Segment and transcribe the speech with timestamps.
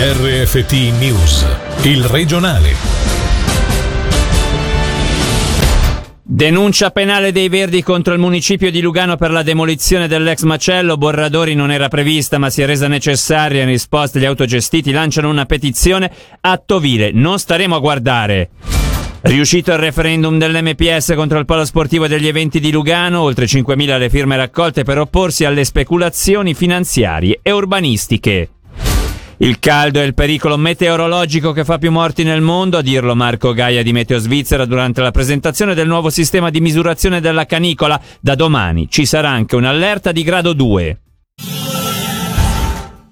[0.00, 1.44] RFT News,
[1.82, 2.72] il regionale.
[6.22, 10.96] Denuncia penale dei Verdi contro il municipio di Lugano per la demolizione dell'ex macello.
[10.96, 13.62] Borradori non era prevista ma si è resa necessaria.
[13.62, 16.12] In risposta gli autogestiti lanciano una petizione.
[16.42, 18.50] Atto vile, non staremo a guardare.
[19.22, 24.10] Riuscito il referendum dell'MPS contro il polo sportivo degli eventi di Lugano, oltre 5.000 le
[24.10, 28.50] firme raccolte per opporsi alle speculazioni finanziarie e urbanistiche.
[29.40, 33.52] Il caldo è il pericolo meteorologico che fa più morti nel mondo, a dirlo Marco
[33.52, 38.00] Gaia di Meteo Svizzera durante la presentazione del nuovo sistema di misurazione della canicola.
[38.20, 40.98] Da domani ci sarà anche un'allerta di grado 2.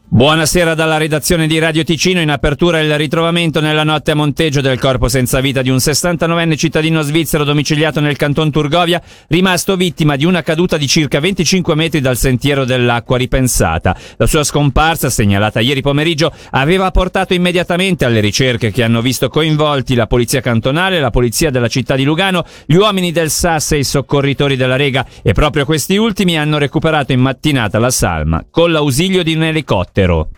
[0.09, 2.21] Buonasera dalla redazione di Radio Ticino.
[2.21, 6.57] In apertura il ritrovamento nella notte a Monteggio del corpo senza vita di un 69enne
[6.57, 12.01] cittadino svizzero domiciliato nel canton Turgovia, rimasto vittima di una caduta di circa 25 metri
[12.01, 13.97] dal sentiero dell'acqua ripensata.
[14.17, 19.97] La sua scomparsa, segnalata ieri pomeriggio, aveva portato immediatamente alle ricerche che hanno visto coinvolti
[19.97, 23.85] la polizia cantonale, la polizia della città di Lugano, gli uomini del SAS e i
[23.85, 29.25] soccorritori della Rega e proprio questi ultimi hanno recuperato in mattinata la salma con l'ausilio
[29.25, 29.96] di un elicottero.
[29.97, 30.29] ってろ。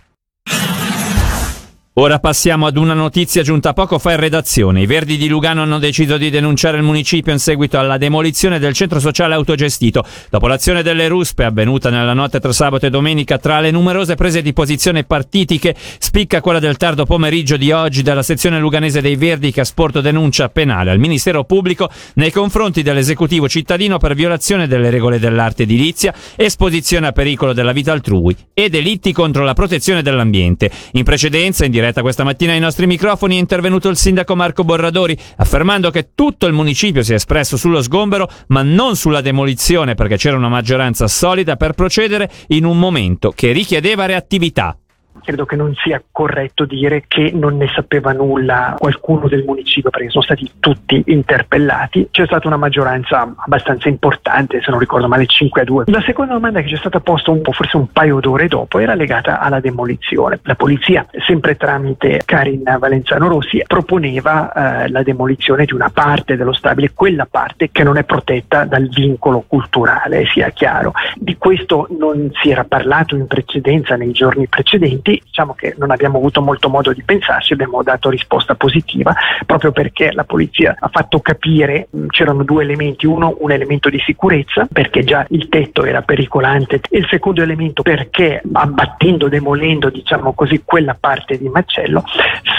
[2.00, 4.82] Ora passiamo ad una notizia giunta poco fa in redazione.
[4.82, 8.72] I Verdi di Lugano hanno deciso di denunciare il municipio in seguito alla demolizione del
[8.72, 10.04] centro sociale autogestito.
[10.30, 14.42] Dopo l'azione delle ruspe avvenuta nella notte tra sabato e domenica, tra le numerose prese
[14.42, 19.50] di posizione partitiche, spicca quella del tardo pomeriggio di oggi della sezione luganese dei Verdi
[19.50, 24.90] che ha sporto denuncia penale al Ministero Pubblico nei confronti dell'esecutivo cittadino per violazione delle
[24.90, 30.70] regole dell'arte edilizia, esposizione a pericolo della vita altrui e delitti contro la protezione dell'ambiente.
[30.92, 34.64] In precedenza, in diretta diretta questa mattina ai nostri microfoni è intervenuto il sindaco Marco
[34.64, 39.94] Borradori affermando che tutto il municipio si è espresso sullo sgombero ma non sulla demolizione
[39.94, 44.76] perché c'era una maggioranza solida per procedere in un momento che richiedeva reattività
[45.22, 50.10] credo che non sia corretto dire che non ne sapeva nulla qualcuno del municipio perché
[50.10, 52.08] sono stati tutti interpellati.
[52.10, 55.84] C'è stata una maggioranza abbastanza importante, se non ricordo male 5 a 2.
[55.86, 58.78] La seconda domanda che ci è stata posta un po', forse un paio d'ore dopo,
[58.78, 60.40] era legata alla demolizione.
[60.42, 64.52] La polizia, sempre tramite Karin Valenzano Rossi, proponeva
[64.84, 68.88] eh, la demolizione di una parte dello stabile, quella parte che non è protetta dal
[68.88, 70.92] vincolo culturale, sia chiaro.
[71.16, 75.90] Di questo non si era parlato in precedenza nei giorni precedenti avanti, diciamo che non
[75.90, 79.14] abbiamo avuto molto modo di pensarci, abbiamo dato risposta positiva
[79.46, 84.00] proprio perché la polizia ha fatto capire mh, c'erano due elementi, uno un elemento di
[84.04, 90.32] sicurezza perché già il tetto era pericolante e il secondo elemento perché abbattendo, demolendo diciamo
[90.34, 92.04] così quella parte di macello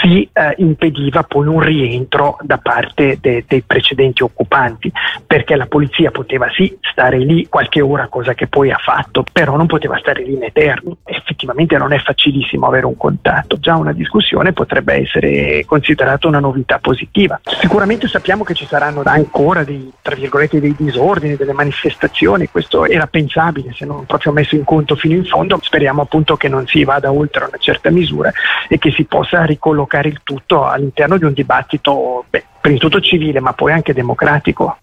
[0.02, 4.90] si eh, impediva poi un rientro da parte de- dei precedenti occupanti
[5.26, 9.56] perché la polizia poteva sì stare lì qualche ora cosa che poi ha fatto però
[9.56, 10.96] non poteva stare lì in eterno.
[11.04, 13.58] Effettivamente non è facilissimo facilissimo avere un contatto.
[13.58, 17.38] Già una discussione potrebbe essere considerata una novità positiva.
[17.44, 19.92] Sicuramente sappiamo che ci saranno ancora dei,
[20.50, 25.24] dei disordini, delle manifestazioni, questo era pensabile se non proprio messo in conto fino in
[25.24, 25.58] fondo.
[25.60, 28.32] Speriamo appunto che non si vada oltre una certa misura
[28.68, 33.00] e che si possa ricollocare il tutto all'interno di un dibattito, beh, prima di tutto
[33.00, 34.78] civile, ma poi anche democratico.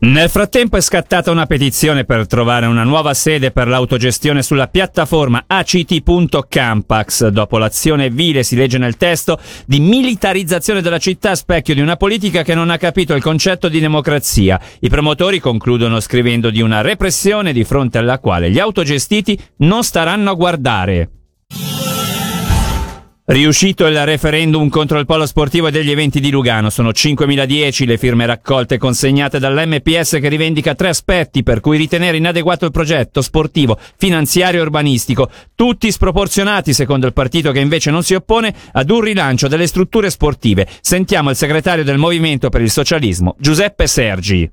[0.00, 5.42] Nel frattempo è scattata una petizione per trovare una nuova sede per l'autogestione sulla piattaforma
[5.44, 7.26] act.campax.
[7.26, 12.44] Dopo l'azione vile, si legge nel testo, di militarizzazione della città specchio di una politica
[12.44, 14.60] che non ha capito il concetto di democrazia.
[14.78, 20.30] I promotori concludono scrivendo di una repressione di fronte alla quale gli autogestiti non staranno
[20.30, 21.10] a guardare.
[23.30, 26.70] Riuscito il referendum contro il polo sportivo e degli eventi di Lugano.
[26.70, 32.16] Sono 5.010 le firme raccolte e consegnate dall'MPS che rivendica tre aspetti per cui ritenere
[32.16, 38.02] inadeguato il progetto sportivo, finanziario e urbanistico, tutti sproporzionati secondo il partito che invece non
[38.02, 40.66] si oppone ad un rilancio delle strutture sportive.
[40.80, 44.50] Sentiamo il segretario del Movimento per il Socialismo, Giuseppe Sergi.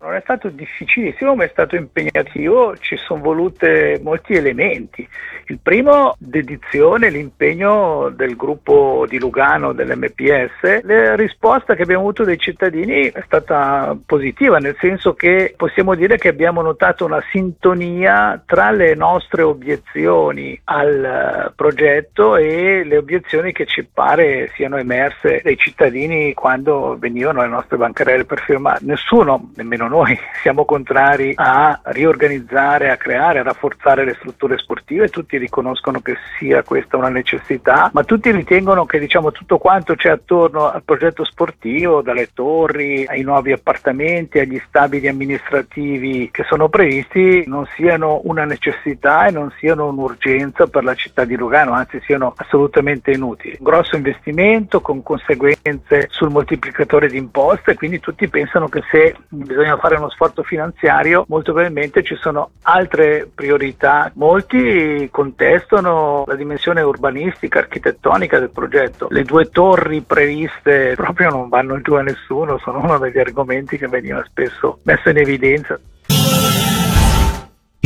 [0.00, 5.06] Non è stato difficilissimo, ma è stato impegnativo, ci sono volute molti elementi.
[5.46, 10.84] Il primo, dedizione, l'impegno del gruppo di Lugano, dell'MPS.
[10.84, 16.16] La risposta che abbiamo avuto dai cittadini è stata positiva, nel senso che possiamo dire
[16.16, 23.66] che abbiamo notato una sintonia tra le nostre obiezioni al progetto e le obiezioni che
[23.66, 28.78] ci pare siano emerse dai cittadini quando venivano alle nostre bancarelle per firmare.
[28.82, 35.36] Nessuno, nemmeno noi siamo contrari a riorganizzare, a creare, a rafforzare le strutture sportive, tutti
[35.38, 40.70] riconoscono che sia questa una necessità, ma tutti ritengono che diciamo, tutto quanto c'è attorno
[40.70, 47.66] al progetto sportivo, dalle torri ai nuovi appartamenti, agli stabili amministrativi che sono previsti, non
[47.74, 53.10] siano una necessità e non siano un'urgenza per la città di Lugano, anzi siano assolutamente
[53.10, 53.56] inutili.
[53.58, 59.77] Un grosso investimento con conseguenze sul moltiplicatore di imposte, quindi tutti pensano che se bisogna
[59.78, 64.10] fare uno sforzo finanziario, molto probabilmente ci sono altre priorità.
[64.14, 69.08] Molti contestano la dimensione urbanistica, architettonica del progetto.
[69.10, 73.88] Le due torri previste proprio non vanno giù a nessuno, sono uno degli argomenti che
[73.88, 75.78] veniva spesso messo in evidenza.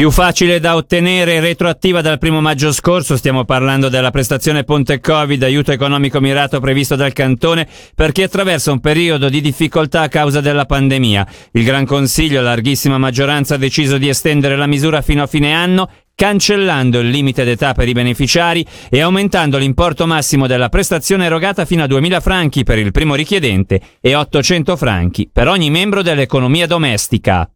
[0.03, 5.41] Più facile da ottenere retroattiva dal primo maggio scorso, stiamo parlando della prestazione Ponte Covid,
[5.45, 10.41] aiuto economico mirato previsto dal Cantone per chi attraversa un periodo di difficoltà a causa
[10.41, 11.25] della pandemia.
[11.53, 15.55] Il Gran Consiglio, a larghissima maggioranza, ha deciso di estendere la misura fino a fine
[15.55, 21.65] anno cancellando il limite d'età per i beneficiari e aumentando l'importo massimo della prestazione erogata
[21.65, 26.67] fino a 2.000 franchi per il primo richiedente e 800 franchi per ogni membro dell'economia
[26.67, 27.49] domestica.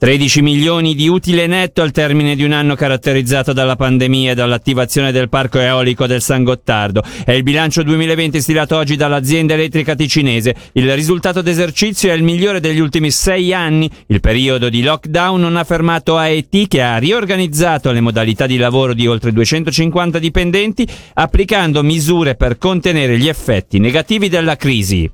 [0.00, 5.12] 13 milioni di utile netto al termine di un anno caratterizzato dalla pandemia e dall'attivazione
[5.12, 7.02] del parco eolico del San Gottardo.
[7.22, 10.54] È il bilancio 2020 stilato oggi dall'azienda elettrica ticinese.
[10.72, 13.90] Il risultato d'esercizio è il migliore degli ultimi sei anni.
[14.06, 18.94] Il periodo di lockdown non ha fermato AET che ha riorganizzato le modalità di lavoro
[18.94, 25.10] di oltre 250 dipendenti applicando misure per contenere gli effetti negativi della crisi.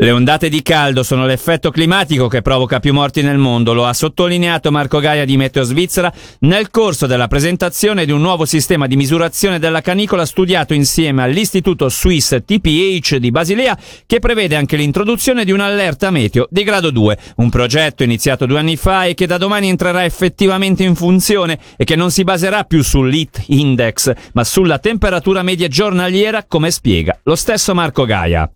[0.00, 3.92] Le ondate di caldo sono l'effetto climatico che provoca più morti nel mondo, lo ha
[3.92, 6.12] sottolineato Marco Gaia di Meteo Svizzera
[6.42, 11.88] nel corso della presentazione di un nuovo sistema di misurazione della canicola studiato insieme all'Istituto
[11.88, 17.50] Swiss TPH di Basilea che prevede anche l'introduzione di un'allerta meteo di grado 2, un
[17.50, 21.96] progetto iniziato due anni fa e che da domani entrerà effettivamente in funzione e che
[21.96, 27.74] non si baserà più sull'HIT Index ma sulla temperatura media giornaliera come spiega lo stesso
[27.74, 28.48] Marco Gaia.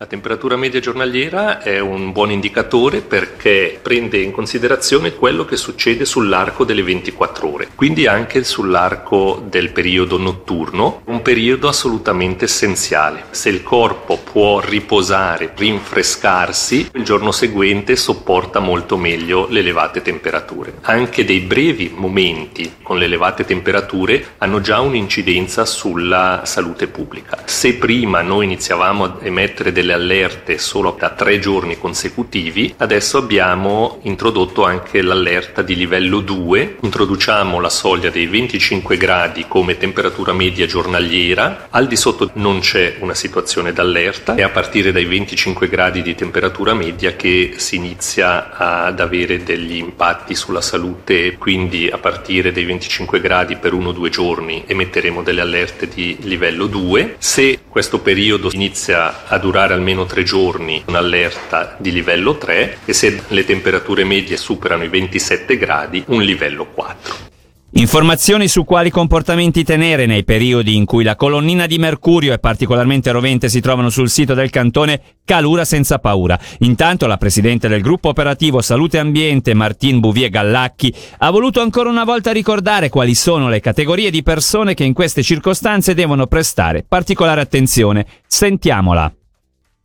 [0.00, 6.04] La temperatura media giornaliera è un buon indicatore perché prende in considerazione quello che succede
[6.04, 13.24] sull'arco delle 24 ore, quindi anche sull'arco del periodo notturno, un periodo assolutamente essenziale.
[13.30, 20.74] Se il corpo può riposare, rinfrescarsi, il giorno seguente sopporta molto meglio le elevate temperature.
[20.82, 27.42] Anche dei brevi momenti con le elevate temperature hanno già un'incidenza sulla salute pubblica.
[27.46, 33.16] Se prima noi iniziavamo a emettere delle delle allerte solo da tre giorni consecutivi, adesso
[33.16, 40.32] abbiamo introdotto anche l'allerta di livello 2, introduciamo la soglia dei 25 gradi come temperatura
[40.34, 45.68] media giornaliera, al di sotto non c'è una situazione d'allerta, è a partire dai 25
[45.68, 51.98] gradi di temperatura media che si inizia ad avere degli impatti sulla salute, quindi a
[51.98, 57.16] partire dai 25 gradi per uno o due giorni emetteremo delle allerte di livello 2.
[57.18, 63.22] Se questo periodo inizia a durare almeno tre giorni un'allerta di livello 3 e se
[63.28, 67.28] le temperature medie superano i 27 gradi un livello 4.
[67.72, 73.10] Informazioni su quali comportamenti tenere nei periodi in cui la colonnina di mercurio è particolarmente
[73.10, 76.38] rovente si trovano sul sito del cantone Calura senza paura.
[76.60, 82.04] Intanto la presidente del gruppo operativo Salute Ambiente, Martin Bouvier Gallacchi, ha voluto ancora una
[82.04, 87.42] volta ricordare quali sono le categorie di persone che in queste circostanze devono prestare particolare
[87.42, 88.06] attenzione.
[88.26, 89.17] Sentiamola.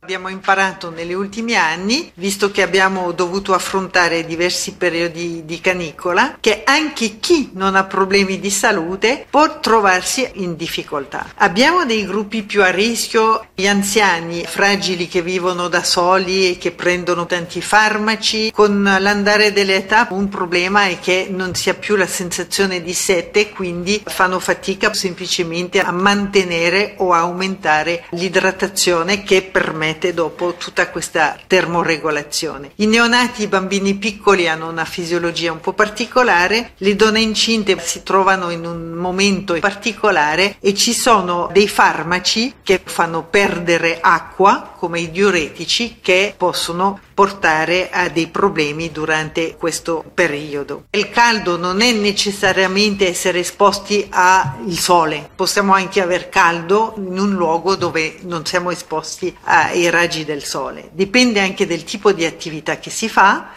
[0.04, 6.60] Abbiamo imparato negli ultimi anni, visto che abbiamo dovuto affrontare diversi periodi di canicola, che
[6.62, 11.32] anche chi non ha problemi di salute può trovarsi in difficoltà.
[11.36, 16.72] Abbiamo dei gruppi più a rischio, gli anziani fragili che vivono da soli e che
[16.72, 18.50] prendono tanti farmaci.
[18.52, 23.48] Con l'andare dell'età un problema è che non si ha più la sensazione di sete,
[23.48, 31.38] quindi fanno fatica semplicemente a mantenere o aumentare l'idratazione che permette permette dopo tutta questa
[31.46, 32.72] termoregolazione.
[32.76, 38.02] I neonati, i bambini piccoli hanno una fisiologia un po' particolare, le donne incinte si
[38.02, 45.00] trovano in un momento particolare e ci sono dei farmaci che fanno perdere acqua, come
[45.00, 50.86] i diuretici, che possono portare a dei problemi durante questo periodo.
[50.90, 57.30] Il caldo non è necessariamente essere esposti al sole, possiamo anche aver caldo in un
[57.30, 60.90] luogo dove non siamo esposti ai raggi del sole.
[60.92, 63.52] Dipende anche del tipo di attività che si fa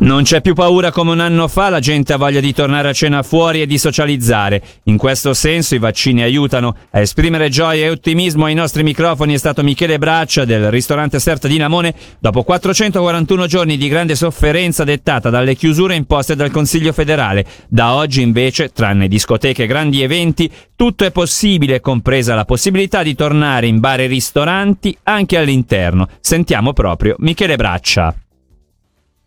[0.00, 2.92] Non c'è più paura come un anno fa, la gente ha voglia di tornare a
[2.92, 4.62] cena fuori e di socializzare.
[4.84, 6.76] In questo senso i vaccini aiutano.
[6.92, 11.48] A esprimere gioia e ottimismo ai nostri microfoni è stato Michele Braccia del ristorante Serta
[11.48, 17.44] di Namone dopo 441 giorni di grande sofferenza dettata dalle chiusure imposte dal Consiglio federale.
[17.68, 23.16] Da oggi invece, tranne discoteche e grandi eventi, tutto è possibile, compresa la possibilità di
[23.16, 26.06] tornare in bar e ristoranti anche all'interno.
[26.20, 28.14] Sentiamo proprio Michele Braccia.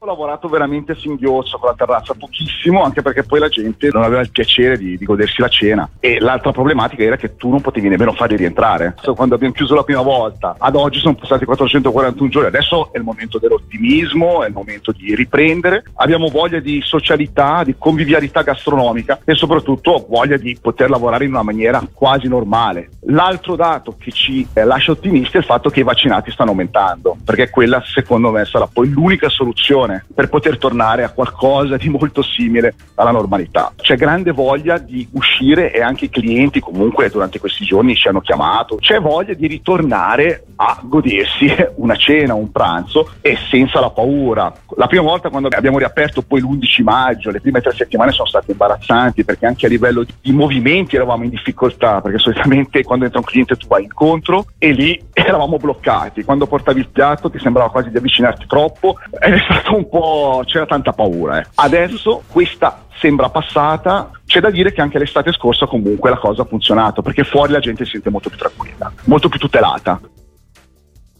[0.03, 4.01] Ho lavorato veramente a singhiozzo con la terrazza, pochissimo, anche perché poi la gente non
[4.01, 5.87] aveva il piacere di, di, godersi la cena.
[5.99, 8.95] E l'altra problematica era che tu non potevi nemmeno farli rientrare.
[9.15, 13.03] Quando abbiamo chiuso la prima volta, ad oggi sono passati 441 giorni, adesso è il
[13.03, 15.83] momento dell'ottimismo, è il momento di riprendere.
[15.97, 21.43] Abbiamo voglia di socialità, di convivialità gastronomica e soprattutto voglia di poter lavorare in una
[21.43, 22.89] maniera quasi normale.
[23.01, 27.17] L'altro dato che ci eh, lascia ottimisti è il fatto che i vaccinati stanno aumentando,
[27.23, 31.89] perché quella secondo me sarà poi l'unica soluzione situazione per poter tornare a qualcosa di
[31.89, 33.73] molto simile alla normalità.
[33.75, 38.21] C'è grande voglia di uscire e anche i clienti comunque durante questi giorni ci hanno
[38.21, 44.53] chiamato, c'è voglia di ritornare a godersi una cena, un pranzo e senza la paura.
[44.77, 48.51] La prima volta quando abbiamo riaperto poi l'11 maggio, le prime tre settimane sono state
[48.51, 53.25] imbarazzanti perché anche a livello di movimenti eravamo in difficoltà perché solitamente quando entra un
[53.25, 56.23] cliente tu vai incontro e lì eravamo bloccati.
[56.23, 60.43] Quando portavi il piatto ti sembrava quasi di avvicinarti troppo è stato un un po'
[60.45, 61.41] c'era tanta paura.
[61.41, 61.47] Eh.
[61.55, 66.45] Adesso questa sembra passata, c'è da dire che anche l'estate scorsa comunque la cosa ha
[66.45, 69.99] funzionato, perché fuori la gente si sente molto più tranquilla, molto più tutelata.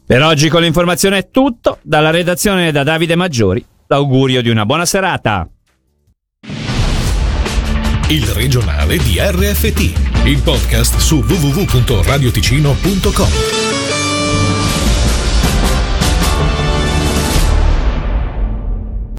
[0.06, 4.86] Per oggi con l'informazione è tutto, dalla redazione da Davide Maggiori, l'augurio di una buona
[4.86, 5.48] serata.
[8.10, 13.61] Il regionale di RFT, il podcast su www.radioticino.com.